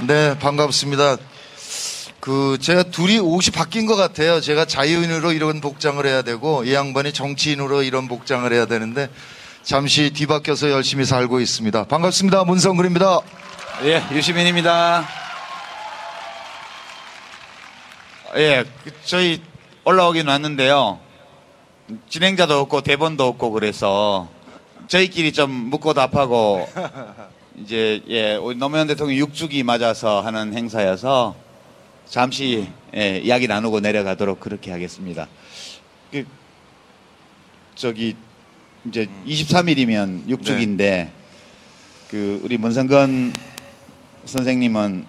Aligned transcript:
네, 0.00 0.36
반갑습니다. 0.38 1.16
그 2.20 2.58
제가 2.60 2.84
둘이 2.84 3.18
옷이 3.18 3.50
바뀐 3.54 3.86
것 3.86 3.96
같아요. 3.96 4.40
제가 4.40 4.64
자유인으로 4.64 5.32
이런 5.32 5.60
복장을 5.60 6.04
해야 6.04 6.22
되고 6.22 6.64
이 6.64 6.74
양반이 6.74 7.12
정치인으로 7.12 7.82
이런 7.82 8.08
복장을 8.08 8.50
해야 8.52 8.66
되는데 8.66 9.08
잠시 9.62 10.10
뒤바뀌어서 10.10 10.70
열심히 10.70 11.04
살고 11.04 11.40
있습니다. 11.40 11.84
반갑습니다. 11.84 12.44
문성근입니다. 12.44 13.20
예, 13.84 14.02
유시민입니다. 14.12 15.06
예, 18.36 18.64
그 18.84 18.90
저희 19.04 19.40
올라오긴 19.84 20.26
왔는데요. 20.26 20.98
진행자도 22.08 22.58
없고 22.60 22.80
대본도 22.80 23.26
없고 23.28 23.50
그래서 23.52 24.28
저희끼리 24.88 25.32
좀 25.32 25.50
묻고 25.50 25.94
답하고 25.94 26.68
이제 27.60 28.02
예, 28.08 28.36
노무현 28.56 28.86
대통령 28.86 29.26
6주기 29.28 29.62
맞아서 29.62 30.20
하는 30.20 30.54
행사여서 30.54 31.36
잠시 32.06 32.68
예, 32.96 33.18
이야기 33.18 33.46
나누고 33.46 33.80
내려가도록 33.80 34.40
그렇게 34.40 34.70
하겠습니다. 34.72 35.28
그 36.10 36.24
저기 37.74 38.16
이제 38.86 39.08
23일이면 39.26 40.26
6주기인데 40.28 41.10
그 42.10 42.40
우리 42.44 42.58
문성건 42.58 43.32
선생님은 44.26 45.06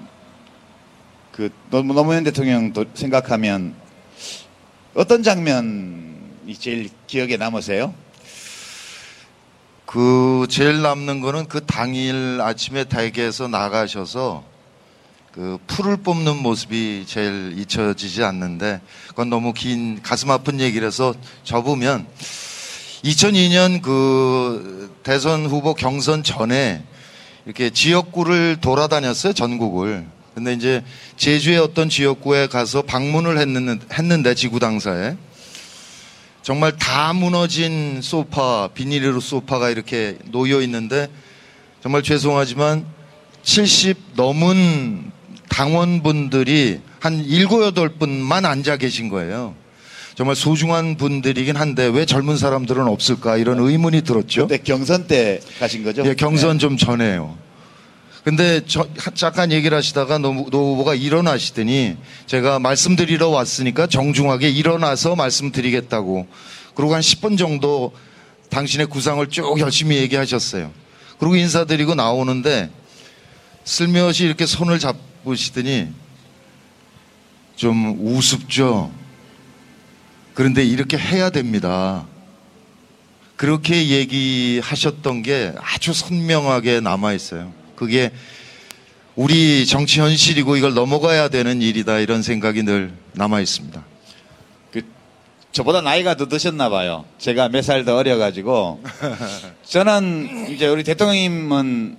그 1.31 1.49
노- 1.69 1.83
노무현 1.83 2.23
대통령 2.23 2.71
도- 2.73 2.85
생각하면 2.93 3.75
어떤 4.93 5.23
장면이 5.23 6.55
제일 6.57 6.89
기억에 7.07 7.37
남으세요? 7.37 7.93
그 9.85 10.47
제일 10.49 10.81
남는 10.81 11.21
거는 11.21 11.47
그 11.47 11.65
당일 11.65 12.39
아침에 12.41 12.85
댁에서 12.85 13.47
나가셔서 13.47 14.43
그 15.31 15.57
풀을 15.67 15.97
뽑는 15.97 16.37
모습이 16.37 17.03
제일 17.07 17.55
잊혀지지 17.57 18.23
않는데 18.23 18.81
그건 19.09 19.29
너무 19.29 19.53
긴 19.53 20.01
가슴 20.01 20.31
아픈 20.31 20.59
얘기라서 20.59 21.13
접으면 21.43 22.07
2002년 23.03 23.81
그 23.81 24.95
대선 25.03 25.45
후보 25.45 25.73
경선 25.73 26.23
전에 26.23 26.83
이렇게 27.45 27.69
지역구를 27.69 28.57
돌아다녔어요 28.61 29.33
전국을. 29.33 30.05
근데 30.33 30.53
이제 30.53 30.83
제주의 31.15 31.57
어떤 31.57 31.87
지역구에 31.87 32.47
가서 32.47 32.81
방문을 32.81 33.37
했는데, 33.37 33.85
했는데 33.93 34.35
지구 34.35 34.59
당사에 34.59 35.15
정말 36.45 36.77
다 36.77 37.11
무너진 37.11 38.01
소파, 38.03 38.69
비닐로 38.71 39.19
소파가 39.19 39.71
이렇게 39.71 40.15
놓여 40.25 40.61
있는데 40.61 41.07
정말 41.81 42.03
죄송하지만 42.03 42.85
70 43.41 43.97
넘은 44.15 45.11
당원분들이 45.49 46.81
한 46.99 47.23
7, 47.23 47.47
8분만 47.47 48.45
앉아 48.45 48.77
계신 48.77 49.09
거예요. 49.09 49.55
정말 50.13 50.35
소중한 50.35 50.97
분들이긴 50.97 51.55
한데 51.55 51.87
왜 51.87 52.05
젊은 52.05 52.37
사람들은 52.37 52.87
없을까 52.87 53.37
이런 53.37 53.57
의문이 53.59 54.03
들었죠. 54.03 54.45
그때 54.45 54.61
경선 54.61 55.07
때 55.07 55.39
가신 55.57 55.83
거죠? 55.83 56.03
예, 56.05 56.13
경선 56.13 56.59
좀 56.59 56.77
전에요. 56.77 57.35
근데 58.25 58.61
저, 58.65 58.87
잠깐 59.13 59.51
얘기를 59.51 59.77
하시다가 59.77 60.17
노, 60.17 60.33
노 60.49 60.71
후보가 60.71 60.95
일어나시더니 60.95 61.95
제가 62.25 62.57
말씀드리러 62.57 63.29
왔으니까 63.29 63.85
정중하게 63.85 64.49
일어나서 64.49 65.15
말씀드리겠다고. 65.15 66.25
그리고 66.73 66.95
한 66.95 67.01
10분 67.01 67.37
정도 67.37 67.93
당신의 68.49 68.87
구상을 68.87 69.29
쭉 69.29 69.59
열심히 69.59 69.97
얘기하셨어요. 69.97 70.71
그리고 71.19 71.35
인사드리고 71.35 71.93
나오는데 71.93 72.71
슬며시 73.63 74.25
이렇게 74.25 74.47
손을 74.47 74.79
잡으시더니 74.79 75.89
좀 77.55 77.95
우습죠. 77.99 78.91
그런데 80.33 80.65
이렇게 80.65 80.97
해야 80.97 81.29
됩니다. 81.29 82.07
그렇게 83.35 83.87
얘기하셨던 83.89 85.21
게 85.21 85.53
아주 85.59 85.93
선명하게 85.93 86.79
남아 86.79 87.13
있어요. 87.13 87.64
그게 87.75 88.11
우리 89.15 89.65
정치 89.65 89.99
현실이고 89.99 90.57
이걸 90.57 90.73
넘어가야 90.73 91.29
되는 91.29 91.61
일이다 91.61 91.99
이런 91.99 92.21
생각이 92.21 92.63
늘 92.63 92.91
남아 93.13 93.39
있습니다. 93.41 93.83
그 94.71 94.81
저보다 95.51 95.81
나이가 95.81 96.15
더 96.15 96.27
드셨나 96.27 96.69
봐요. 96.69 97.05
제가 97.17 97.49
몇 97.49 97.61
살 97.63 97.85
더 97.85 97.95
어려가지고 97.97 98.83
저는 99.63 100.51
이제 100.51 100.67
우리 100.67 100.83
대통령님은 100.83 101.97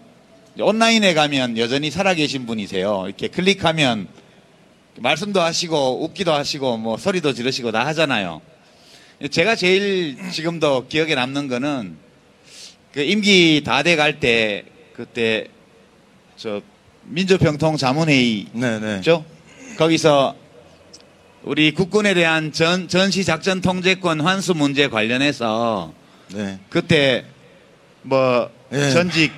온라인에 0.58 1.14
가면 1.14 1.58
여전히 1.58 1.90
살아계신 1.90 2.46
분이세요. 2.46 3.04
이렇게 3.06 3.28
클릭하면 3.28 4.08
말씀도 4.98 5.40
하시고 5.40 6.04
웃기도 6.04 6.32
하시고 6.32 6.78
뭐 6.78 6.96
소리도 6.96 7.32
지르시고 7.34 7.72
다 7.72 7.84
하잖아요. 7.86 8.40
제가 9.30 9.54
제일 9.56 10.16
지금도 10.32 10.86
기억에 10.88 11.14
남는 11.14 11.48
거는 11.48 11.96
그 12.92 13.00
임기 13.02 13.62
다 13.64 13.82
돼 13.82 13.96
갈 13.96 14.20
때 14.20 14.64
그때 14.94 15.48
저 16.36 16.60
민주평통 17.04 17.78
자문회의 17.78 18.46
네네. 18.52 18.96
있죠? 18.96 19.24
거기서 19.78 20.34
우리 21.44 21.72
국군에 21.72 22.12
대한 22.12 22.52
전, 22.52 22.88
전시 22.88 23.24
작전 23.24 23.60
통제권 23.60 24.20
환수 24.20 24.54
문제 24.54 24.88
관련해서 24.88 25.92
네. 26.34 26.58
그때 26.68 27.24
뭐 28.02 28.50
예. 28.72 28.90
전직 28.90 29.32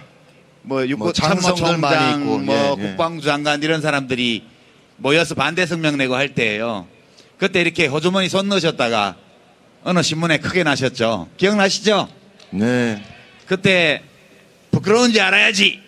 뭐 0.62 0.86
육군 0.86 0.98
뭐 0.98 1.12
참모총장 1.12 2.22
있고, 2.22 2.38
뭐 2.38 2.54
예, 2.78 2.82
예. 2.82 2.88
국방부 2.88 3.22
장관 3.22 3.62
이런 3.62 3.80
사람들이 3.80 4.44
모여서 4.96 5.34
반대 5.34 5.66
성명 5.66 5.96
내고 5.96 6.16
할 6.16 6.34
때예요. 6.34 6.86
그때 7.36 7.60
이렇게 7.60 7.86
호주머니 7.86 8.28
손 8.28 8.48
넣으셨다가 8.48 9.16
어느 9.84 10.02
신문에 10.02 10.38
크게 10.38 10.64
나셨죠. 10.64 11.28
기억나시죠? 11.36 12.08
네. 12.50 13.02
그때 13.46 14.02
부끄러운지 14.72 15.20
알아야지. 15.20 15.87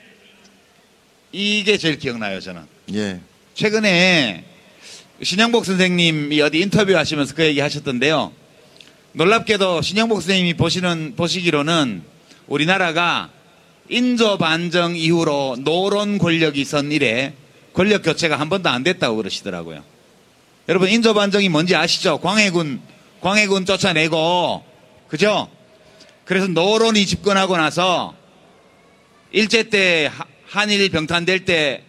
이게 1.32 1.76
제일 1.78 1.98
기억나요, 1.98 2.40
저는. 2.40 2.62
예. 2.94 3.20
최근에 3.54 4.44
신영복 5.22 5.64
선생님이 5.64 6.40
어디 6.40 6.60
인터뷰 6.60 6.96
하시면서 6.96 7.34
그 7.34 7.44
얘기 7.44 7.60
하셨던데요. 7.60 8.32
놀랍게도 9.12 9.82
신영복 9.82 10.22
선생님이 10.22 10.54
보시는, 10.54 11.14
보시기로는 11.16 12.02
우리나라가 12.46 13.30
인조 13.88 14.38
반정 14.38 14.96
이후로 14.96 15.58
노론 15.60 16.18
권력이 16.18 16.64
선 16.64 16.90
이래 16.92 17.34
권력 17.74 18.02
교체가 18.02 18.38
한 18.38 18.48
번도 18.48 18.68
안 18.68 18.82
됐다고 18.82 19.16
그러시더라고요. 19.16 19.82
여러분 20.68 20.88
인조 20.88 21.14
반정이 21.14 21.48
뭔지 21.48 21.74
아시죠? 21.74 22.18
광해군 22.18 22.80
광해군 23.20 23.66
쫓아내고 23.66 24.64
그죠? 25.08 25.48
그래서 26.24 26.46
노론이 26.46 27.04
집권하고 27.06 27.56
나서 27.56 28.14
일제 29.32 29.64
때 29.64 30.08
하- 30.12 30.24
한일 30.50 30.90
병탄될 30.90 31.44
때 31.44 31.84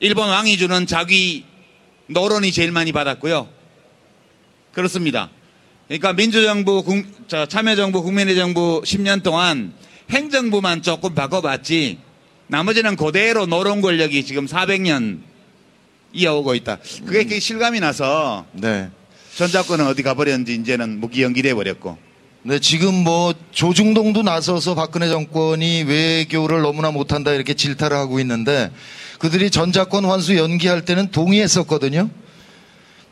일본 0.00 0.28
왕이 0.28 0.58
주는 0.58 0.86
자기 0.86 1.46
노론이 2.06 2.52
제일 2.52 2.70
많이 2.70 2.92
받았고요. 2.92 3.48
그렇습니다. 4.72 5.30
그러니까 5.86 6.12
민주정부, 6.12 6.84
참여정부, 7.48 8.02
국민의 8.02 8.36
정부 8.36 8.82
10년 8.84 9.22
동안 9.22 9.72
행정부만 10.10 10.82
조금 10.82 11.14
바꿔봤지 11.14 11.98
나머지는 12.48 12.94
그대로 12.94 13.46
노론 13.46 13.80
권력이 13.80 14.24
지금 14.24 14.44
400년 14.44 15.20
이어오고 16.12 16.54
있다. 16.56 16.78
그게 17.06 17.24
되게 17.24 17.40
실감이 17.40 17.80
나서 17.80 18.44
네. 18.52 18.90
전작권은 19.36 19.86
어디 19.86 20.02
가버렸는지 20.02 20.54
이제는 20.56 21.00
무기 21.00 21.22
연기돼 21.22 21.54
버렸고. 21.54 22.07
네, 22.44 22.60
지금 22.60 22.94
뭐 22.94 23.34
조중동도 23.50 24.22
나서서 24.22 24.76
박근혜 24.76 25.08
정권이 25.08 25.82
외교를 25.82 26.62
너무나 26.62 26.92
못한다 26.92 27.32
이렇게 27.32 27.54
질타를 27.54 27.96
하고 27.96 28.20
있는데 28.20 28.70
그들이 29.18 29.50
전자권 29.50 30.04
환수 30.04 30.36
연기할 30.36 30.84
때는 30.84 31.10
동의했었거든요. 31.10 32.08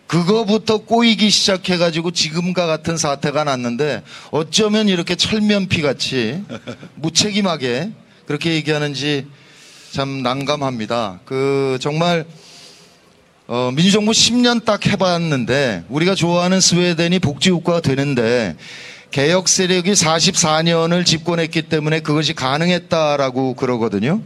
그거부터 0.07 0.79
꼬이기 0.79 1.31
시작해가지고 1.31 2.13
지금과 2.13 2.67
같은 2.67 2.97
사태가 2.97 3.43
났는데 3.43 4.05
어쩌면 4.31 4.89
이렇게 4.89 5.17
철면피 5.17 5.83
같이 5.83 6.45
무책임하게 6.95 7.91
그렇게 8.27 8.55
얘기하는지 8.55 9.27
참 9.91 10.23
난감합니다. 10.23 11.21
그 11.25 11.79
정말 11.81 12.25
어, 13.49 13.73
민주정부 13.75 14.13
10년 14.13 14.65
딱 14.65 14.87
해봤는데 14.87 15.87
우리가 15.89 16.15
좋아하는 16.15 16.61
스웨덴이 16.61 17.19
복지국가가 17.19 17.81
되는데 17.81 18.57
개혁 19.17 19.49
세력이 19.49 19.93
44년을 19.93 21.07
집권했기 21.07 21.63
때문에 21.63 22.01
그것이 22.01 22.35
가능했다라고 22.35 23.55
그러거든요. 23.55 24.21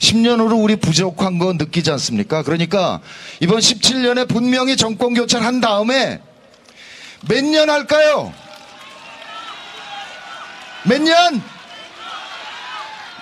10년 0.00 0.38
후로 0.40 0.58
우리 0.58 0.76
부족한 0.76 1.38
거 1.38 1.54
느끼지 1.54 1.90
않습니까? 1.92 2.42
그러니까 2.42 3.00
이번 3.40 3.60
17년에 3.60 4.28
분명히 4.28 4.76
정권 4.76 5.14
교체를 5.14 5.46
한 5.46 5.62
다음에 5.62 6.20
몇 7.26 7.42
년 7.42 7.70
할까요? 7.70 8.34
몇 10.84 11.00
년? 11.00 11.42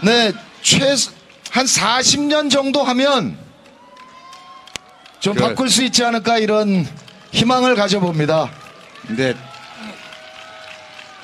네, 0.03 0.33
최소 0.61 1.13
한 1.53 1.67
40년 1.67 2.51
정도 2.51 2.83
하면 2.83 3.39
좀 5.21 5.37
그래. 5.37 5.51
바꿀 5.51 5.71
수 5.71 5.85
있지 5.85 6.03
않을까 6.05 6.39
이런 6.39 6.85
희망을 7.31 7.77
가져봅니다. 7.77 8.51
근데 9.07 9.37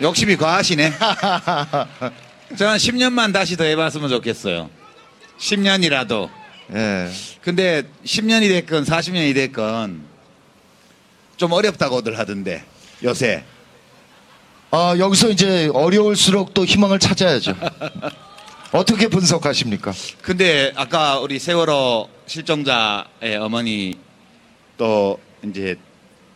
욕심이 0.03 0.37
과하시네. 0.37 0.93
저는 2.59 2.77
10년만 2.77 3.33
다시 3.33 3.57
더 3.57 3.65
해봤으면 3.65 4.09
좋겠어요. 4.09 4.69
10년이라도. 5.39 6.29
예. 6.75 7.09
근데 7.41 7.85
10년이 8.05 8.49
됐건 8.49 8.85
40년이 8.85 9.35
됐건 9.35 10.03
좀 11.37 11.53
어렵다고들 11.53 12.19
하던데 12.19 12.65
요새. 13.05 13.45
아, 14.71 14.95
여기서 14.99 15.29
이제 15.29 15.71
어려울수록 15.73 16.55
또 16.55 16.65
희망을 16.65 16.99
찾아야죠. 16.99 17.55
어떻게 18.73 19.07
분석하십니까? 19.07 19.93
근데 20.23 20.73
아까 20.75 21.21
우리 21.21 21.39
세월호 21.39 22.09
실종자의 22.27 23.37
어머니 23.39 23.99
또 24.79 25.21
이제 25.45 25.77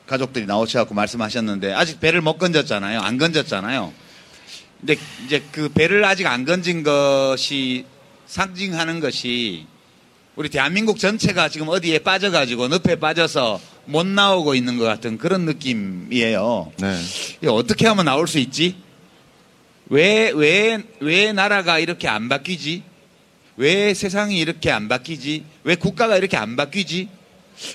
가족들이 0.06 0.46
나오셔갖고 0.46 0.94
말씀하셨는데 0.94 1.72
아직 1.72 2.00
배를 2.00 2.20
못 2.20 2.38
건졌잖아요. 2.38 3.00
안 3.00 3.18
건졌잖아요. 3.18 3.92
근데 4.80 4.96
이제 5.24 5.42
그 5.52 5.68
배를 5.68 6.04
아직 6.04 6.26
안 6.26 6.44
건진 6.44 6.82
것이 6.82 7.84
상징하는 8.26 9.00
것이 9.00 9.66
우리 10.36 10.48
대한민국 10.48 10.98
전체가 10.98 11.48
지금 11.48 11.68
어디에 11.68 12.00
빠져가지고 12.00 12.68
늪에 12.68 12.96
빠져서 12.96 13.60
못 13.86 14.06
나오고 14.06 14.54
있는 14.54 14.78
것 14.78 14.84
같은 14.84 15.16
그런 15.16 15.42
느낌이에요. 15.46 16.72
네. 16.78 17.48
어떻게 17.48 17.86
하면 17.86 18.04
나올 18.04 18.28
수 18.28 18.38
있지? 18.38 18.76
왜, 19.88 20.30
왜, 20.34 20.82
왜 21.00 21.32
나라가 21.32 21.78
이렇게 21.78 22.08
안 22.08 22.28
바뀌지? 22.28 22.82
왜 23.56 23.94
세상이 23.94 24.38
이렇게 24.38 24.70
안 24.70 24.88
바뀌지? 24.88 25.44
왜 25.64 25.74
국가가 25.76 26.16
이렇게 26.16 26.36
안 26.36 26.56
바뀌지? 26.56 27.08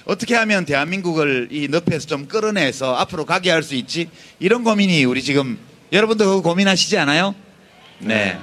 어떻게 0.05 0.35
하면 0.35 0.65
대한민국을 0.65 1.47
이 1.51 1.67
늪에서 1.69 2.07
좀 2.07 2.27
끌어내서 2.27 2.95
앞으로 2.95 3.25
가게 3.25 3.49
할 3.51 3.63
수 3.63 3.75
있지? 3.75 4.09
이런 4.39 4.63
고민이 4.63 5.03
우리 5.05 5.21
지금 5.21 5.57
여러분도 5.91 6.25
그거 6.25 6.41
고민하시지 6.41 6.97
않아요? 6.97 7.35
네. 7.99 8.37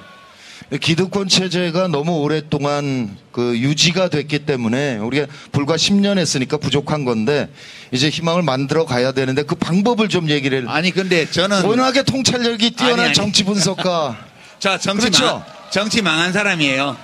기득권 0.81 1.29
체제가 1.29 1.89
너무 1.89 2.19
오랫동안 2.21 3.17
그 3.33 3.57
유지가 3.59 4.09
됐기 4.11 4.41
때문에 4.41 4.99
우리가 4.99 5.27
불과 5.51 5.77
10년 5.77 6.19
했으니까 6.19 6.59
부족한 6.59 7.05
건데 7.07 7.49
이제 7.91 8.11
희망을 8.11 8.43
만들어 8.43 8.85
가야 8.85 9.13
되는데 9.13 9.45
그 9.45 9.55
방법을 9.55 10.09
좀 10.09 10.29
얘기를 10.29 10.69
아니 10.69 10.91
근데 10.91 11.29
저는 11.31 11.65
워낙에 11.65 12.03
통찰력이 12.03 12.73
뛰어난 12.73 12.99
아니, 12.99 13.07
아니. 13.07 13.15
정치 13.15 13.45
분석가 13.45 14.19
저 14.61 14.77
정치 14.77 15.07
그렇죠. 15.09 15.25
망, 15.25 15.45
정치 15.71 16.03
망한 16.03 16.33
사람이에요. 16.33 16.97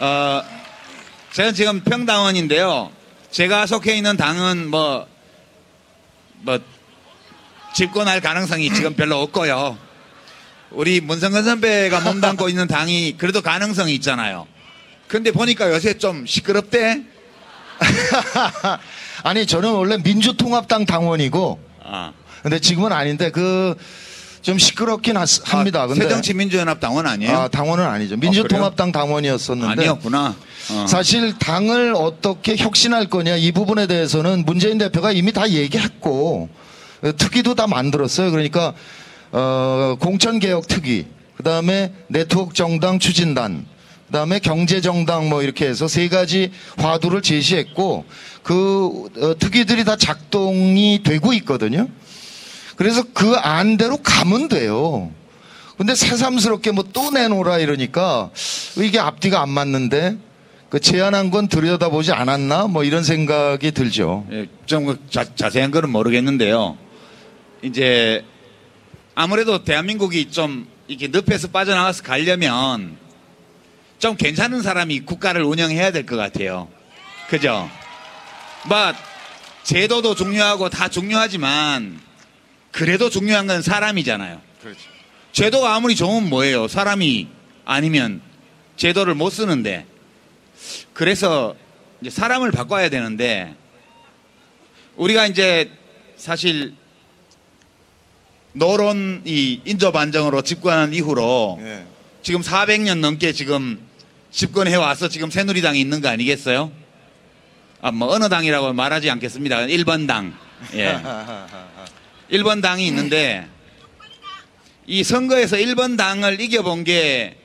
어, 0.00 0.42
저는 1.32 1.54
지금 1.54 1.80
평당원인데요. 1.80 2.90
제가 3.30 3.66
속해 3.66 3.96
있는 3.96 4.16
당은 4.16 4.68
뭐, 4.68 5.06
뭐, 6.42 6.58
집권할 7.74 8.20
가능성이 8.20 8.72
지금 8.72 8.94
별로 8.96 9.20
없고요. 9.20 9.78
우리 10.70 11.00
문성근 11.00 11.44
선배가 11.44 12.00
몸담고 12.00 12.48
있는 12.50 12.66
당이 12.66 13.16
그래도 13.18 13.42
가능성이 13.42 13.94
있잖아요. 13.96 14.46
근데 15.08 15.30
보니까 15.30 15.70
요새 15.70 15.98
좀 15.98 16.26
시끄럽대. 16.26 17.02
아니 19.22 19.46
저는 19.46 19.70
원래 19.72 19.98
민주통합당 19.98 20.86
당원이고 20.86 21.60
아, 21.84 22.12
근데 22.42 22.58
지금은 22.58 22.90
아닌데 22.90 23.30
그 23.30 23.76
좀 24.46 24.58
시끄럽긴 24.58 25.16
하- 25.16 25.24
합니다. 25.42 25.82
아, 25.82 25.86
근데 25.88 26.02
새정치민주연합 26.04 26.78
당원 26.78 27.08
아니에요? 27.08 27.36
아, 27.36 27.48
당원은 27.48 27.84
아니죠. 27.84 28.16
민주통합당 28.16 28.92
당원이었었는데 28.92 29.72
아니었구나. 29.72 30.36
어. 30.70 30.86
사실 30.86 31.36
당을 31.36 31.94
어떻게 31.96 32.56
혁신할 32.56 33.08
거냐 33.08 33.34
이 33.34 33.50
부분에 33.50 33.88
대해서는 33.88 34.44
문재인 34.46 34.78
대표가 34.78 35.10
이미 35.10 35.32
다 35.32 35.50
얘기했고 35.50 36.48
어, 37.02 37.16
특위도 37.16 37.56
다 37.56 37.66
만들었어요. 37.66 38.30
그러니까 38.30 38.72
어, 39.32 39.96
공천 39.98 40.38
개혁 40.38 40.68
특위, 40.68 41.06
그 41.36 41.42
다음에 41.42 41.92
네트워크 42.06 42.54
정당 42.54 43.00
추진단, 43.00 43.66
그 44.06 44.12
다음에 44.12 44.38
경제 44.38 44.80
정당 44.80 45.28
뭐 45.28 45.42
이렇게 45.42 45.66
해서 45.66 45.88
세 45.88 46.08
가지 46.08 46.52
화두를 46.76 47.20
제시했고 47.20 48.04
그 48.44 49.08
어, 49.20 49.36
특위들이 49.36 49.82
다 49.84 49.96
작동이 49.96 51.02
되고 51.02 51.32
있거든요. 51.32 51.88
그래서 52.76 53.02
그 53.14 53.34
안대로 53.36 53.96
가면 53.98 54.48
돼요. 54.48 55.10
근데 55.78 55.94
새삼스럽게 55.94 56.70
뭐 56.72 56.84
또 56.92 57.10
내놓으라 57.10 57.58
이러니까 57.58 58.30
이게 58.76 58.98
앞뒤가 58.98 59.42
안 59.42 59.50
맞는데 59.50 60.16
그 60.70 60.80
제안한 60.80 61.30
건 61.30 61.48
들여다보지 61.48 62.12
않았나 62.12 62.66
뭐 62.66 62.82
이런 62.84 63.02
생각이 63.04 63.70
들죠. 63.72 64.26
예, 64.32 64.46
좀 64.66 64.98
자, 65.10 65.24
자세한 65.34 65.70
거는 65.70 65.90
모르겠는데요. 65.90 66.76
이제 67.62 68.24
아무래도 69.14 69.64
대한민국이 69.64 70.30
좀 70.30 70.66
이렇게 70.88 71.08
늪에서 71.08 71.48
빠져나가서 71.48 72.02
가려면 72.02 72.96
좀 73.98 74.16
괜찮은 74.16 74.62
사람이 74.62 75.00
국가를 75.00 75.42
운영해야 75.42 75.90
될 75.92 76.04
것 76.06 76.16
같아요. 76.16 76.68
그죠? 77.28 77.68
뭐 78.66 78.76
제도도 79.62 80.14
중요하고 80.14 80.68
다 80.70 80.88
중요하지만 80.88 82.00
그래도 82.76 83.08
중요한 83.08 83.46
건 83.46 83.62
사람이잖아요. 83.62 84.38
제도가 85.32 85.74
아무리 85.74 85.96
좋으면 85.96 86.28
뭐예요? 86.28 86.68
사람이 86.68 87.26
아니면 87.64 88.20
제도를 88.76 89.14
못 89.14 89.30
쓰는데 89.30 89.86
그래서 90.92 91.56
이제 92.02 92.10
사람을 92.10 92.50
바꿔야 92.52 92.90
되는데 92.90 93.54
우리가 94.96 95.26
이제 95.26 95.70
사실 96.18 96.74
노론이 98.52 99.62
인조 99.64 99.92
반정으로 99.92 100.42
집권한 100.42 100.92
이후로 100.92 101.58
지금 102.22 102.42
400년 102.42 102.98
넘게 102.98 103.32
지금 103.32 103.80
집권해 104.30 104.74
와서 104.74 105.08
지금 105.08 105.30
새누리당이 105.30 105.80
있는 105.80 106.02
거 106.02 106.08
아니겠어요? 106.08 106.70
아, 107.80 107.90
뭐 107.90 108.12
어느 108.12 108.28
당이라고 108.28 108.74
말하지 108.74 109.08
않겠습니다. 109.08 109.60
1번 109.60 110.06
당. 110.06 110.36
예. 110.74 111.00
1번 112.30 112.62
당이 112.62 112.86
있는데 112.86 113.46
이 114.86 115.02
선거에서 115.04 115.56
1번 115.56 115.96
당을 115.96 116.40
이겨본 116.40 116.84
게 116.84 117.36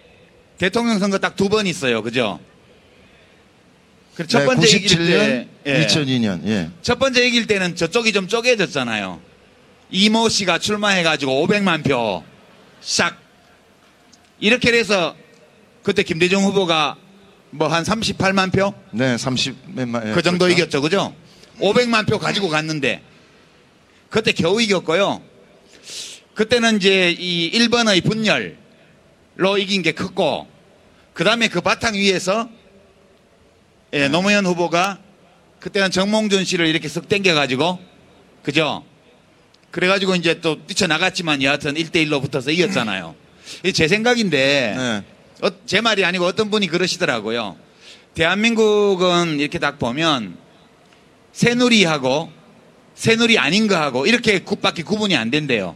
대통령 0.57 0.99
선거 0.99 1.17
딱 1.17 1.35
두 1.35 1.49
번 1.49 1.65
있어요. 1.67 2.01
그죠? 2.03 2.39
그첫 4.15 4.41
네, 4.41 4.45
번째 4.45 4.67
97년, 4.67 4.75
이길 4.75 4.97
때, 5.07 5.47
예. 5.65 5.87
2002년. 5.87 6.45
예. 6.47 6.69
첫 6.81 6.99
번째 6.99 7.25
이길 7.25 7.47
때는 7.47 7.75
저쪽이 7.75 8.11
좀 8.11 8.27
쪼개졌잖아요. 8.27 9.21
이모 9.89 10.29
씨가 10.29 10.59
출마해가지고 10.59 11.47
500만 11.47 11.83
표, 11.83 12.23
싹. 12.81 13.17
이렇게 14.39 14.71
돼서 14.71 15.15
그때 15.83 16.03
김대중 16.03 16.43
후보가 16.43 16.95
뭐 17.51 17.67
한 17.67 17.83
38만 17.83 18.51
표? 18.53 18.73
네, 18.91 19.15
30몇만. 19.15 20.09
예, 20.09 20.13
그 20.13 20.21
정도 20.21 20.45
그렇죠. 20.45 20.61
이겼죠, 20.61 20.81
그죠? 20.81 21.15
500만 21.59 22.07
표 22.07 22.17
가지고 22.19 22.49
갔는데, 22.49 23.01
그때 24.11 24.33
겨우 24.33 24.61
이겼고요. 24.61 25.21
그때는 26.35 26.75
이제 26.75 27.15
이 27.17 27.49
1번의 27.53 28.03
분열로 28.03 29.57
이긴 29.57 29.81
게 29.81 29.93
컸고, 29.93 30.47
그 31.13 31.23
다음에 31.23 31.47
그 31.47 31.61
바탕 31.61 31.95
위에서, 31.95 32.49
예, 33.93 34.09
노무현 34.09 34.45
후보가 34.45 34.99
그때는 35.61 35.91
정몽준 35.91 36.43
씨를 36.43 36.67
이렇게 36.67 36.89
쓱 36.89 37.07
땡겨가지고, 37.07 37.79
그죠? 38.43 38.83
그래가지고 39.71 40.15
이제 40.15 40.41
또 40.41 40.65
뛰쳐나갔지만 40.67 41.41
여하튼 41.41 41.75
1대1로 41.75 42.21
붙어서 42.21 42.51
이겼잖아요. 42.51 43.15
제 43.73 43.87
생각인데, 43.87 44.73
네. 44.75 45.03
어, 45.41 45.51
제 45.65 45.79
말이 45.79 46.03
아니고 46.03 46.25
어떤 46.25 46.51
분이 46.51 46.67
그러시더라고요. 46.67 47.55
대한민국은 48.13 49.39
이렇게 49.39 49.57
딱 49.57 49.79
보면 49.79 50.37
새누리하고 51.31 52.40
새누리 52.95 53.37
아닌 53.37 53.67
거하고 53.67 54.05
이렇게 54.05 54.39
굽밖에 54.39 54.83
구분이 54.83 55.15
안 55.15 55.31
된대요. 55.31 55.75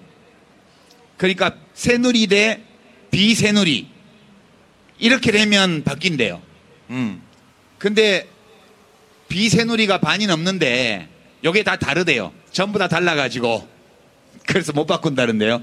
그러니까 1.18 1.56
새누리 1.74 2.28
대 2.28 2.62
비새누리 3.12 3.88
이렇게 5.00 5.32
되면 5.32 5.84
바뀐대요. 5.84 6.42
음. 6.90 7.22
근데 7.78 8.28
비새누리가 9.28 10.00
반이 10.00 10.28
넘는데 10.28 11.08
요게 11.44 11.64
다 11.64 11.78
다르대요. 11.78 12.32
전부 12.52 12.80
다 12.80 12.88
달라가지고 12.88 13.68
그래서 14.48 14.74
못 14.74 14.86
바꾼다는데요. 14.86 15.62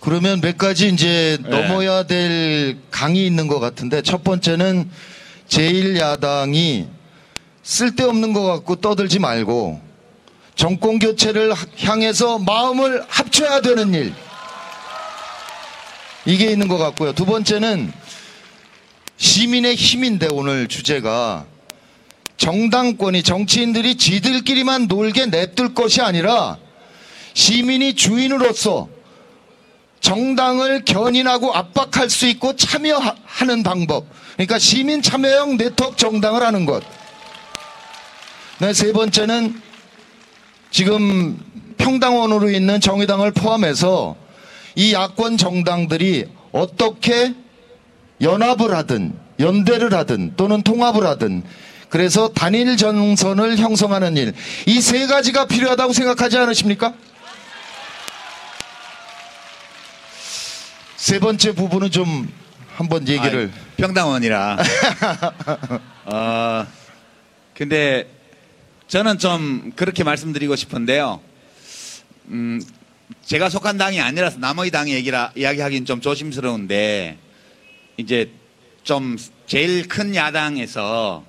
그러면 0.00 0.40
몇 0.40 0.56
가지 0.58 0.88
이제 0.88 1.38
네. 1.42 1.48
넘어야 1.48 2.04
될 2.04 2.78
강이 2.90 3.26
있는 3.26 3.48
것 3.48 3.58
같은데 3.58 4.02
첫 4.02 4.22
번째는 4.22 4.88
제1야당이 5.48 6.88
쓸데없는 7.62 8.32
것 8.32 8.44
같고 8.44 8.76
떠들지 8.76 9.18
말고 9.18 9.85
정권 10.56 10.98
교체를 10.98 11.52
하- 11.52 11.66
향해서 11.78 12.38
마음을 12.38 13.04
합쳐야 13.08 13.60
되는 13.60 13.92
일. 13.94 14.14
이게 16.24 16.46
있는 16.50 16.66
것 16.66 16.78
같고요. 16.78 17.12
두 17.12 17.24
번째는 17.24 17.92
시민의 19.18 19.76
힘인데 19.76 20.28
오늘 20.32 20.66
주제가 20.66 21.44
정당권이 22.36 23.22
정치인들이 23.22 23.96
지들끼리만 23.96 24.88
놀게 24.88 25.26
냅둘 25.26 25.72
것이 25.74 26.00
아니라 26.00 26.58
시민이 27.34 27.94
주인으로서 27.94 28.88
정당을 30.00 30.84
견인하고 30.84 31.54
압박할 31.54 32.10
수 32.10 32.26
있고 32.26 32.56
참여하는 32.56 33.62
방법. 33.62 34.06
그러니까 34.34 34.58
시민 34.58 35.00
참여형 35.02 35.56
네트워크 35.56 35.96
정당을 35.96 36.42
하는 36.42 36.66
것. 36.66 36.82
네, 38.58 38.72
세 38.72 38.92
번째는 38.92 39.60
지금 40.70 41.38
평당원으로 41.78 42.50
있는 42.50 42.80
정의당을 42.80 43.32
포함해서 43.32 44.16
이 44.74 44.92
야권 44.92 45.36
정당들이 45.38 46.26
어떻게 46.52 47.34
연합을 48.20 48.74
하든 48.74 49.14
연대를 49.38 49.92
하든 49.94 50.34
또는 50.36 50.62
통합을 50.62 51.06
하든 51.06 51.42
그래서 51.88 52.28
단일 52.28 52.76
정선을 52.76 53.58
형성하는 53.58 54.16
일. 54.16 54.34
이 54.66 54.80
세 54.80 55.06
가지가 55.06 55.46
필요하다고 55.46 55.92
생각하지 55.92 56.36
않으십니까? 56.38 56.94
세 60.96 61.20
번째 61.20 61.52
부분은 61.52 61.90
좀 61.90 62.28
한번 62.74 63.06
얘기를 63.06 63.50
아이, 63.54 63.76
평당원이라. 63.76 64.56
어, 66.06 66.66
근데 67.54 68.08
저는 68.88 69.18
좀 69.18 69.72
그렇게 69.74 70.04
말씀드리고 70.04 70.54
싶은데요. 70.54 71.20
음, 72.28 72.62
제가 73.24 73.48
속한 73.50 73.78
당이 73.78 74.00
아니라서 74.00 74.38
남의 74.38 74.70
당 74.70 74.88
얘기라 74.88 75.32
이야기하기는 75.34 75.86
좀 75.86 76.00
조심스러운데 76.00 77.18
이제 77.96 78.30
좀 78.84 79.16
제일 79.46 79.88
큰 79.88 80.14
야당에서 80.14 81.24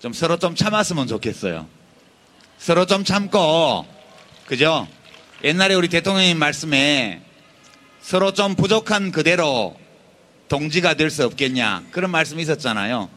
좀 0.00 0.12
서로 0.12 0.38
좀 0.38 0.54
참았으면 0.54 1.06
좋겠어요. 1.06 1.66
서로 2.58 2.84
좀 2.86 3.04
참고 3.04 3.86
그죠? 4.46 4.86
옛날에 5.42 5.74
우리 5.74 5.88
대통령님 5.88 6.38
말씀에 6.38 7.22
서로 8.02 8.32
좀 8.34 8.54
부족한 8.54 9.12
그대로 9.12 9.76
동지가 10.48 10.94
될 10.94 11.10
수 11.10 11.24
없겠냐 11.24 11.84
그런 11.90 12.10
말씀이 12.10 12.42
있었잖아요. 12.42 13.08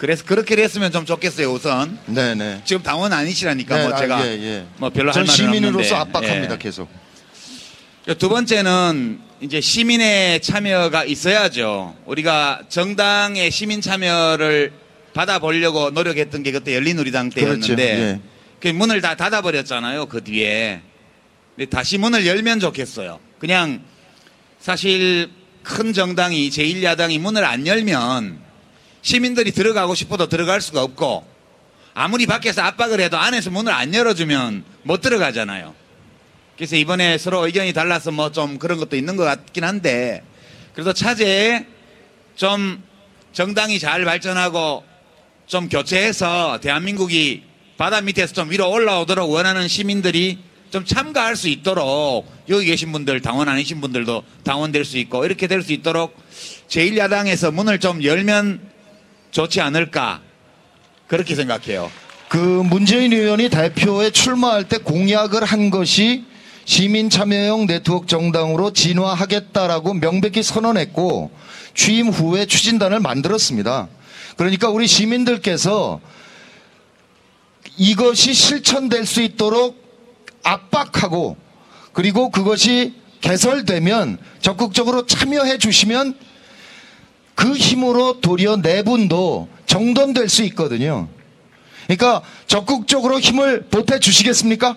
그래서 0.00 0.24
그렇게 0.24 0.56
됐으면 0.56 0.92
좀 0.92 1.04
좋겠어요 1.04 1.52
우선 1.52 1.98
네네. 2.06 2.62
지금 2.64 2.82
당원 2.82 3.12
아니시라니까 3.12 3.76
네, 3.76 3.86
뭐 3.86 3.92
아, 3.94 3.98
제가 3.98 4.26
예, 4.26 4.30
예. 4.32 4.66
뭐 4.78 4.88
별로 4.88 5.08
할전 5.10 5.26
말은 5.26 5.34
시민으로서 5.34 5.94
없는데. 5.94 6.18
압박합니다 6.18 6.54
예. 6.54 6.58
계속. 6.58 6.88
두 8.18 8.30
번째는 8.30 9.20
이제 9.42 9.60
시민의 9.60 10.40
참여가 10.40 11.04
있어야죠. 11.04 11.96
우리가 12.06 12.62
정당의 12.70 13.50
시민 13.50 13.82
참여를 13.82 14.72
받아보려고 15.12 15.90
노력했던 15.90 16.44
게 16.44 16.52
그때 16.52 16.74
열린우리당 16.76 17.28
때였는데 17.28 17.66
그렇죠. 17.66 17.82
예. 17.82 18.20
그 18.58 18.68
문을 18.68 19.02
다 19.02 19.16
닫아버렸잖아요. 19.16 20.06
그 20.06 20.24
뒤에. 20.24 20.80
근데 21.56 21.68
다시 21.68 21.98
문을 21.98 22.26
열면 22.26 22.60
좋겠어요. 22.60 23.20
그냥 23.38 23.82
사실 24.60 25.28
큰 25.62 25.92
정당이 25.92 26.48
제1야당이 26.48 27.18
문을 27.18 27.44
안 27.44 27.66
열면 27.66 28.49
시민들이 29.02 29.50
들어가고 29.52 29.94
싶어도 29.94 30.28
들어갈 30.28 30.60
수가 30.60 30.82
없고 30.82 31.26
아무리 31.94 32.26
밖에서 32.26 32.62
압박을 32.62 33.00
해도 33.00 33.16
안에서 33.18 33.50
문을 33.50 33.72
안 33.72 33.94
열어주면 33.94 34.64
못 34.84 35.00
들어가잖아요. 35.00 35.74
그래서 36.56 36.76
이번에 36.76 37.18
서로 37.18 37.44
의견이 37.46 37.72
달라서 37.72 38.12
뭐 38.12 38.30
좀 38.30 38.58
그런 38.58 38.78
것도 38.78 38.96
있는 38.96 39.16
것 39.16 39.24
같긴 39.24 39.64
한데 39.64 40.22
그래도 40.74 40.92
차제에 40.92 41.66
좀 42.36 42.82
정당이 43.32 43.78
잘 43.78 44.04
발전하고 44.04 44.84
좀 45.46 45.68
교체해서 45.68 46.58
대한민국이 46.60 47.42
바다 47.76 48.00
밑에서 48.02 48.34
좀 48.34 48.50
위로 48.50 48.70
올라오도록 48.70 49.30
원하는 49.30 49.66
시민들이 49.66 50.38
좀 50.70 50.84
참가할 50.84 51.34
수 51.34 51.48
있도록 51.48 52.30
여기 52.48 52.66
계신 52.66 52.92
분들 52.92 53.20
당원 53.22 53.48
아니신 53.48 53.80
분들도 53.80 54.22
당원 54.44 54.70
될 54.70 54.84
수 54.84 54.98
있고 54.98 55.24
이렇게 55.24 55.46
될 55.48 55.62
수 55.62 55.72
있도록 55.72 56.16
제1야당에서 56.68 57.52
문을 57.52 57.80
좀 57.80 58.04
열면 58.04 58.69
좋지 59.30 59.60
않을까 59.60 60.20
그렇게 61.06 61.34
생각해요. 61.34 61.90
그 62.28 62.36
문재인 62.36 63.12
의원이 63.12 63.48
대표에 63.48 64.10
출마할 64.10 64.68
때 64.68 64.78
공약을 64.78 65.44
한 65.44 65.70
것이 65.70 66.24
시민 66.64 67.10
참여형 67.10 67.66
네트워크 67.66 68.06
정당으로 68.06 68.72
진화하겠다라고 68.72 69.94
명백히 69.94 70.42
선언했고 70.42 71.32
취임 71.74 72.08
후에 72.08 72.46
추진단을 72.46 73.00
만들었습니다. 73.00 73.88
그러니까 74.36 74.70
우리 74.70 74.86
시민들께서 74.86 76.00
이것이 77.76 78.34
실천될 78.34 79.06
수 79.06 79.22
있도록 79.22 79.76
압박하고 80.44 81.36
그리고 81.92 82.30
그것이 82.30 82.94
개설되면 83.20 84.18
적극적으로 84.40 85.06
참여해 85.06 85.58
주시면 85.58 86.16
그 87.40 87.54
힘으로 87.54 88.20
도리어 88.20 88.58
내분도 88.58 89.48
정돈될 89.64 90.28
수 90.28 90.42
있거든요. 90.44 91.08
그러니까 91.86 92.20
적극적으로 92.46 93.18
힘을 93.18 93.62
보태 93.70 93.98
주시겠습니까? 93.98 94.76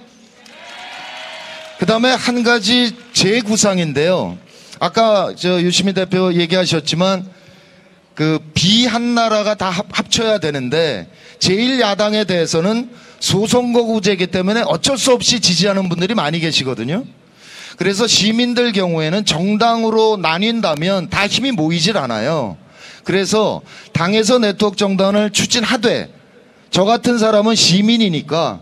그 1.77 1.85
다음에 1.85 2.11
한 2.11 2.41
가지 2.43 2.95
재구상인데요. 3.11 4.37
아까 4.79 5.33
저 5.35 5.61
유시민 5.61 5.93
대표 5.93 6.33
얘기하셨지만 6.33 7.29
그 8.15 8.39
비한 8.53 9.13
나라가 9.13 9.55
다 9.55 9.69
합, 9.69 9.87
합쳐야 9.91 10.37
되는데 10.37 11.09
제1야당에 11.39 12.25
대해서는 12.25 12.89
소선거구제이기 13.19 14.27
때문에 14.27 14.61
어쩔 14.67 14.97
수 14.97 15.11
없이 15.11 15.41
지지하는 15.41 15.89
분들이 15.89 16.13
많이 16.13 16.39
계시거든요. 16.39 17.03
그래서 17.77 18.07
시민들 18.07 18.71
경우에는 18.71 19.25
정당으로 19.25 20.17
나뉜다면 20.17 21.09
다 21.09 21.27
힘이 21.27 21.51
모이질 21.51 21.97
않아요. 21.97 22.57
그래서 23.03 23.61
당에서 23.91 24.39
네트워크 24.39 24.77
정당을 24.77 25.31
추진하되 25.31 26.13
저 26.71 26.85
같은 26.85 27.17
사람은 27.17 27.55
시민이니까 27.55 28.61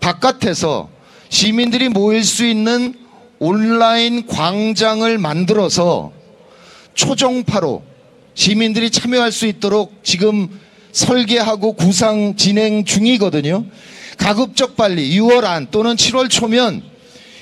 바깥에서 0.00 0.88
시민들이 1.28 1.88
모일 1.88 2.24
수 2.24 2.46
있는 2.46 2.94
온라인 3.38 4.26
광장을 4.26 5.18
만들어서 5.18 6.12
초정파로 6.94 7.82
시민들이 8.34 8.90
참여할 8.90 9.32
수 9.32 9.46
있도록 9.46 10.00
지금 10.02 10.48
설계하고 10.92 11.74
구상 11.74 12.36
진행 12.36 12.84
중이거든요. 12.84 13.66
가급적 14.18 14.76
빨리 14.76 15.10
6월 15.18 15.44
안 15.44 15.68
또는 15.70 15.96
7월 15.96 16.30
초면 16.30 16.82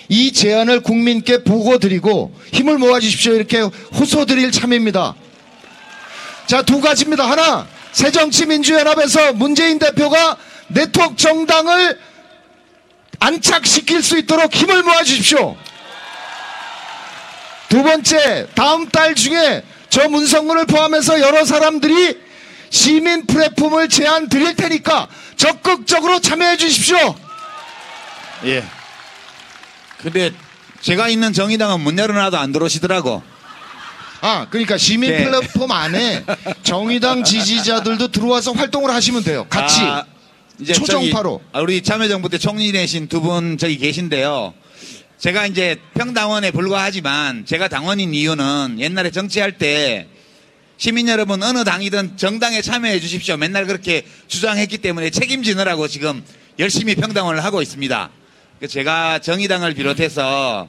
이 0.08 0.32
제안을 0.32 0.80
국민께 0.80 1.44
보고 1.44 1.78
드리고 1.78 2.34
힘을 2.52 2.78
모아 2.78 3.00
주십시오. 3.00 3.34
이렇게 3.34 3.60
호소드릴 3.60 4.52
참입니다. 4.52 5.14
자, 6.46 6.62
두 6.62 6.80
가지입니다. 6.80 7.28
하나, 7.28 7.66
새정치민주연합에서 7.92 9.32
문재인 9.32 9.78
대표가 9.78 10.36
네트워크 10.68 11.16
정당을 11.16 11.98
안착시킬 13.20 14.02
수 14.02 14.18
있도록 14.18 14.54
힘을 14.54 14.82
모아 14.82 15.02
주십시오. 15.02 15.56
두 17.68 17.82
번째, 17.82 18.46
다음 18.54 18.88
달 18.88 19.14
중에 19.14 19.62
저 19.88 20.08
문성군을 20.08 20.66
포함해서 20.66 21.20
여러 21.20 21.44
사람들이 21.44 22.18
시민 22.70 23.26
플랫폼을 23.26 23.88
제안 23.88 24.28
드릴 24.28 24.54
테니까 24.56 25.08
적극적으로 25.36 26.20
참여해 26.20 26.56
주십시오. 26.56 27.14
예. 28.44 28.64
근데 29.98 30.30
제가 30.80 31.08
있는 31.08 31.32
정의당은 31.32 31.80
문 31.80 31.98
열어놔도 31.98 32.36
안 32.36 32.52
들어오시더라고. 32.52 33.22
아, 34.20 34.46
그러니까 34.50 34.78
시민 34.78 35.10
네. 35.10 35.24
플랫폼 35.24 35.70
안에 35.70 36.24
정의당 36.62 37.24
지지자들도 37.24 38.08
들어와서 38.08 38.52
활동을 38.52 38.90
하시면 38.90 39.22
돼요. 39.22 39.46
같이. 39.48 39.80
아, 39.82 40.04
이제 40.58 40.72
초정파로. 40.72 41.40
저기, 41.42 41.50
아, 41.52 41.60
우리 41.60 41.82
참여정부 41.82 42.28
때 42.28 42.38
총리 42.38 42.72
되신 42.72 43.08
두 43.08 43.20
분 43.20 43.58
저기 43.58 43.76
계신데요. 43.78 44.54
제가 45.18 45.46
이제 45.46 45.76
평당원에 45.94 46.50
불과하지만 46.50 47.46
제가 47.46 47.68
당원인 47.68 48.12
이유는 48.14 48.76
옛날에 48.78 49.10
정치할 49.10 49.52
때 49.58 50.08
시민 50.76 51.08
여러분 51.08 51.42
어느 51.42 51.64
당이든 51.64 52.16
정당에 52.16 52.60
참여해 52.60 53.00
주십시오. 53.00 53.36
맨날 53.36 53.66
그렇게 53.66 54.04
주장했기 54.28 54.78
때문에 54.78 55.10
책임지느라고 55.10 55.86
지금 55.88 56.22
열심히 56.58 56.94
평당원을 56.94 57.44
하고 57.44 57.62
있습니다. 57.62 58.10
그 58.64 58.68
제가 58.68 59.18
정의당을 59.18 59.74
비롯해서 59.74 60.68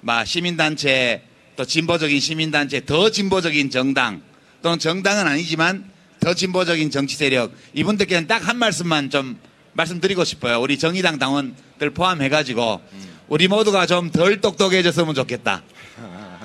막 0.00 0.26
시민단체 0.26 1.22
또 1.54 1.66
진보적인 1.66 2.18
시민단체 2.18 2.86
더 2.86 3.10
진보적인 3.10 3.68
정당 3.68 4.22
또는 4.62 4.78
정당은 4.78 5.26
아니지만 5.26 5.84
더 6.20 6.32
진보적인 6.32 6.90
정치 6.90 7.16
세력 7.16 7.52
이분들께는 7.74 8.26
딱 8.26 8.48
한 8.48 8.56
말씀만 8.56 9.10
좀 9.10 9.38
말씀드리고 9.74 10.24
싶어요. 10.24 10.62
우리 10.62 10.78
정의당 10.78 11.18
당원들 11.18 11.90
포함해가지고 11.92 12.80
우리 13.28 13.48
모두가 13.48 13.84
좀 13.84 14.10
덜 14.10 14.40
똑똑해졌으면 14.40 15.14
좋겠다. 15.14 15.62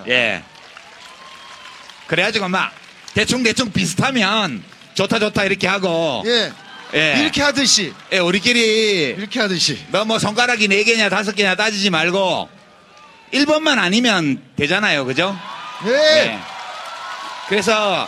예. 0.10 0.44
그래가지고 2.08 2.50
막 2.50 2.74
대충 3.14 3.44
대충 3.44 3.72
비슷하면 3.72 4.62
좋다 4.94 5.20
좋다 5.20 5.46
이렇게 5.46 5.68
하고 5.68 6.22
예. 6.26 6.52
예. 6.96 7.16
이렇게 7.22 7.42
하듯이. 7.42 7.94
예, 8.12 8.20
우리끼리 8.20 9.16
이렇게 9.18 9.40
하듯이. 9.40 9.78
너 9.92 10.06
뭐 10.06 10.18
손가락이 10.20 10.68
네 10.68 10.84
개냐 10.84 11.10
다섯 11.10 11.36
개냐 11.36 11.56
따지지 11.56 11.90
말고 11.90 12.48
1번만 13.34 13.80
아니면 13.80 14.42
되잖아요. 14.56 15.06
그죠? 15.06 15.38
네. 15.84 15.92
예. 15.92 16.40
그래서 17.50 18.08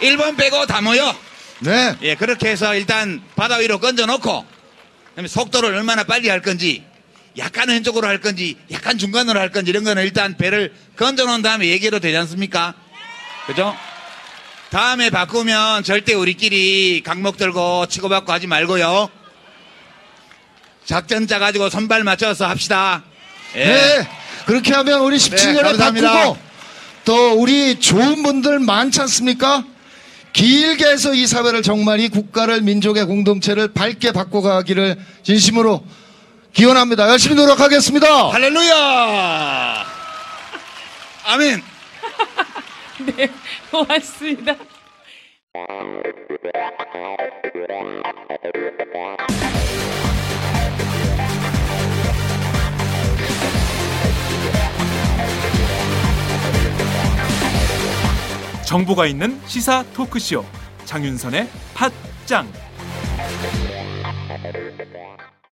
1번 0.00 0.36
빼고 0.36 0.66
다 0.66 0.80
모여. 0.80 1.14
네. 1.60 1.96
예, 2.02 2.14
그렇게 2.16 2.48
해서 2.50 2.74
일단 2.74 3.22
바다 3.36 3.56
위로 3.56 3.78
건져 3.78 4.06
놓고 4.06 4.44
그다음에 5.10 5.28
속도를 5.28 5.72
얼마나 5.74 6.02
빨리 6.04 6.28
할 6.28 6.42
건지 6.42 6.84
약간 7.38 7.68
왼쪽으로 7.68 8.06
할 8.06 8.20
건지 8.20 8.56
약간 8.72 8.98
중간으로 8.98 9.38
할 9.38 9.50
건지 9.50 9.70
이런 9.70 9.84
거는 9.84 10.02
일단 10.02 10.36
배를 10.36 10.72
건져 10.96 11.24
놓은 11.24 11.42
다음에 11.42 11.66
얘기해도 11.68 12.00
되지 12.00 12.16
않습니까? 12.16 12.74
그죠? 13.46 13.76
다음에 14.74 15.08
바꾸면 15.08 15.84
절대 15.84 16.14
우리끼리 16.14 17.00
강목 17.04 17.36
들고 17.36 17.86
치고받고 17.86 18.32
하지 18.32 18.48
말고요. 18.48 19.08
작전 20.84 21.28
짜가지고 21.28 21.70
선발 21.70 22.02
맞춰서 22.02 22.46
합시다. 22.46 23.04
예. 23.54 23.66
네. 23.66 24.08
그렇게 24.46 24.74
하면 24.74 25.02
우리 25.02 25.16
17년에 25.16 25.62
감사합니다. 25.62 26.12
바꾸고 26.12 26.38
또 27.04 27.34
우리 27.34 27.78
좋은 27.78 28.24
분들 28.24 28.58
많지 28.58 29.00
않습니까? 29.02 29.62
길게 30.32 30.84
해서 30.86 31.14
이 31.14 31.28
사회를 31.28 31.62
정말 31.62 32.00
이 32.00 32.08
국가를 32.08 32.60
민족의 32.62 33.04
공동체를 33.04 33.74
밝게 33.74 34.10
바꿔가기를 34.10 34.98
진심으로 35.22 35.86
기원합니다. 36.52 37.08
열심히 37.10 37.36
노력하겠습니다. 37.36 38.32
할렐루야! 38.32 39.86
아멘! 41.26 41.62
네, 43.06 43.28
고맙습니다. 43.70 44.56
정보가 58.66 59.06
있는 59.06 59.40
시사 59.46 59.84
토크쇼 59.92 60.44
장윤선의 60.84 61.48
팟짱 61.74 62.48